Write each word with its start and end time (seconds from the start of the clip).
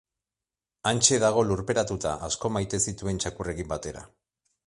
Hantxe 0.91 1.19
dago 1.23 1.43
lurperatuta, 1.49 2.15
asko 2.29 2.51
maite 2.55 2.81
zituen 2.87 3.23
txakurrekin 3.25 3.73
batera. 3.77 4.05